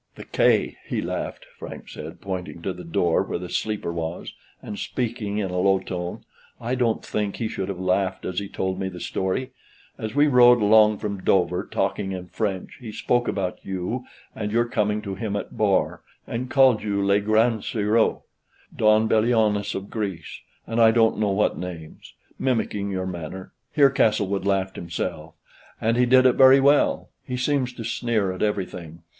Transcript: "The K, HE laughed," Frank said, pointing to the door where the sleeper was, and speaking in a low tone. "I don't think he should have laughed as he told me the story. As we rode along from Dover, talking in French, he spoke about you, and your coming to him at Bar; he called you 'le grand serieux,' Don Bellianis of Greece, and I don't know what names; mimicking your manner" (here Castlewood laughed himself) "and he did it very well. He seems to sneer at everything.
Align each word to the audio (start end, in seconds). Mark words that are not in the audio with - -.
"The 0.15 0.25
K, 0.25 0.77
HE 0.87 0.99
laughed," 1.03 1.45
Frank 1.59 1.87
said, 1.87 2.21
pointing 2.21 2.63
to 2.63 2.73
the 2.73 2.83
door 2.83 3.21
where 3.21 3.37
the 3.37 3.49
sleeper 3.49 3.93
was, 3.93 4.33
and 4.59 4.79
speaking 4.79 5.37
in 5.37 5.51
a 5.51 5.59
low 5.59 5.77
tone. 5.77 6.23
"I 6.59 6.73
don't 6.73 7.05
think 7.05 7.35
he 7.35 7.47
should 7.47 7.69
have 7.69 7.77
laughed 7.79 8.25
as 8.25 8.39
he 8.39 8.49
told 8.49 8.79
me 8.79 8.89
the 8.89 8.99
story. 8.99 9.51
As 9.99 10.15
we 10.15 10.25
rode 10.25 10.59
along 10.59 10.97
from 10.97 11.23
Dover, 11.23 11.63
talking 11.71 12.13
in 12.13 12.29
French, 12.29 12.77
he 12.79 12.91
spoke 12.91 13.27
about 13.27 13.59
you, 13.63 14.03
and 14.35 14.51
your 14.51 14.65
coming 14.65 15.03
to 15.03 15.13
him 15.13 15.35
at 15.35 15.55
Bar; 15.55 16.01
he 16.27 16.45
called 16.45 16.81
you 16.81 17.05
'le 17.05 17.19
grand 17.19 17.63
serieux,' 17.63 18.23
Don 18.75 19.07
Bellianis 19.07 19.75
of 19.75 19.91
Greece, 19.91 20.39
and 20.65 20.81
I 20.81 20.89
don't 20.89 21.19
know 21.19 21.29
what 21.29 21.59
names; 21.59 22.15
mimicking 22.39 22.89
your 22.89 23.05
manner" 23.05 23.53
(here 23.71 23.91
Castlewood 23.91 24.47
laughed 24.47 24.77
himself) 24.77 25.35
"and 25.79 25.95
he 25.95 26.07
did 26.07 26.25
it 26.25 26.33
very 26.37 26.59
well. 26.59 27.09
He 27.23 27.37
seems 27.37 27.71
to 27.73 27.83
sneer 27.83 28.31
at 28.31 28.41
everything. 28.41 29.03